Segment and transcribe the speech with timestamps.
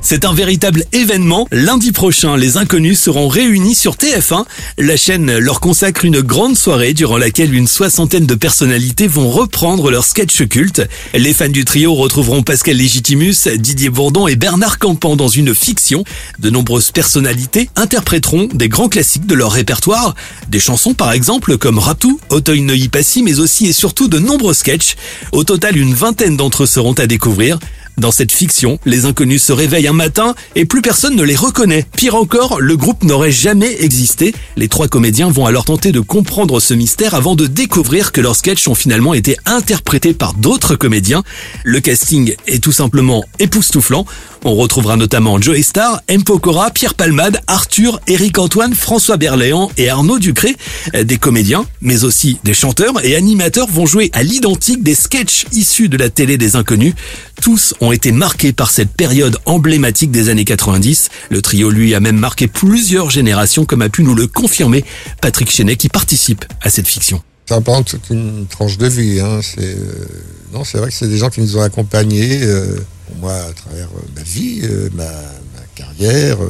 [0.00, 1.46] C'est un véritable événement.
[1.50, 4.44] Lundi prochain, les inconnus seront réunis sur TF1.
[4.78, 9.90] La chaîne leur consacre une grande soirée durant laquelle une soixantaine de personnalités vont reprendre
[9.90, 10.82] leur sketch culte.
[11.14, 16.04] Les fans du trio retrouveront Pascal Légitimus, Didier Bourdon et Bernard Campan dans une fiction.
[16.38, 20.14] De nombreuses personnalités interpréteront des grands classiques de leur répertoire.
[20.48, 24.54] Des chansons par exemple comme Ratou, Auteuil Neuilly Passy, mais aussi et surtout de nombreux
[24.54, 24.94] sketchs.
[25.32, 27.58] Au total, une vingtaine d'entre eux seront à découvrir.
[27.98, 31.84] Dans cette fiction, les inconnus se réveillent un matin et plus personne ne les reconnaît.
[31.96, 34.32] Pire encore, le groupe n'aurait jamais existé.
[34.56, 38.36] Les trois comédiens vont alors tenter de comprendre ce mystère avant de découvrir que leurs
[38.36, 41.24] sketchs ont finalement été interprétés par d'autres comédiens.
[41.64, 44.06] Le casting est tout simplement époustouflant.
[44.44, 46.22] On retrouvera notamment Joey Star, M.
[46.22, 50.56] Pokora, Pierre Palmade, Arthur, Eric Antoine, François Berléand et Arnaud Ducré.
[50.94, 55.88] Des comédiens, mais aussi des chanteurs et animateurs vont jouer à l'identique des sketchs issus
[55.88, 56.94] de la télé des inconnus.
[57.42, 61.08] Tous ont été marqués par cette période emblématique des années 90.
[61.30, 64.84] Le trio, lui, a même marqué plusieurs générations, comme a pu nous le confirmer
[65.20, 67.22] Patrick Chenet, qui participe à cette fiction.
[67.48, 69.20] Ça toute une tranche de vie.
[69.20, 69.40] Hein.
[69.42, 70.06] C'est euh,
[70.52, 72.42] non, c'est vrai que c'est des gens qui nous ont accompagnés.
[72.42, 72.76] Euh,
[73.20, 74.62] moi, à travers euh, ma vie,
[74.94, 76.38] ma, ma, carrière.
[76.38, 76.44] de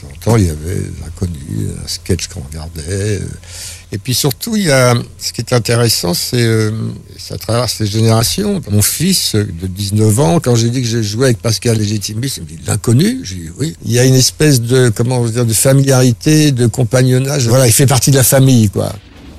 [0.00, 3.20] temps en temps, il y avait inconnus, un sketch qu'on regardait.
[3.92, 6.70] Et puis surtout, il y a, ce qui est intéressant, c'est euh,
[7.18, 8.60] ça traverse les générations.
[8.70, 12.42] Mon fils de 19 ans, quand j'ai dit que j'ai joué avec Pascal Légitimus, il
[12.44, 13.20] me dit l'inconnu?
[13.24, 13.76] J'ai dit oui.
[13.84, 17.48] Il y a une espèce de comment dire de familiarité, de compagnonnage.
[17.48, 18.92] Voilà, il fait partie de la famille, quoi.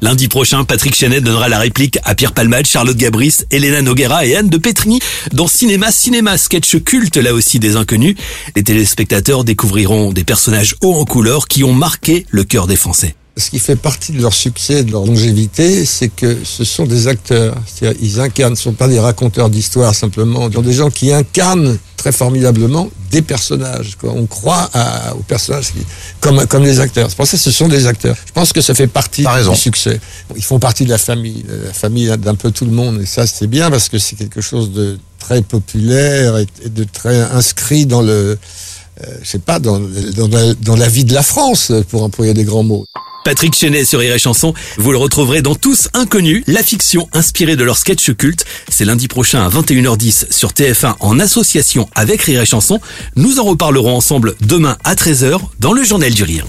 [0.00, 4.36] Lundi prochain, Patrick Chenet donnera la réplique à Pierre Palmade, Charlotte Gabris, Elena Noguera et
[4.36, 5.00] Anne de Petrini
[5.32, 8.16] dans Cinéma Cinéma, sketch culte là aussi des inconnus.
[8.54, 13.16] Les téléspectateurs découvriront des personnages hauts en couleur qui ont marqué le cœur des Français
[13.38, 17.06] ce qui fait partie de leur succès, de leur longévité, c'est que ce sont des
[17.06, 17.54] acteurs.
[18.00, 20.48] Ils incarnent, ce ne sont pas des raconteurs d'histoire simplement.
[20.48, 23.96] Ils sont des gens qui incarnent très formidablement des personnages.
[24.02, 24.70] On croit
[25.16, 25.72] aux personnages
[26.20, 27.08] comme, comme les acteurs.
[27.10, 28.16] C'est pour ça que ce sont des acteurs.
[28.26, 30.00] Je pense que ça fait partie du succès.
[30.36, 33.00] Ils font partie de la famille, la famille d'un peu tout le monde.
[33.00, 37.20] Et ça, c'est bien parce que c'est quelque chose de très populaire et de très
[37.20, 38.38] inscrit dans le,
[39.04, 42.44] euh, je sais pas, dans, dans, dans la vie de la France, pour employer des
[42.44, 42.86] grands mots.
[43.28, 44.54] Patrick Chenet sur Rire Chanson.
[44.78, 48.46] Vous le retrouverez dans Tous Inconnus, la fiction inspirée de leur sketch culte.
[48.70, 52.80] C'est lundi prochain à 21h10 sur TF1 en association avec Rire Chanson.
[53.16, 56.46] Nous en reparlerons ensemble demain à 13h dans le Journal du Rire.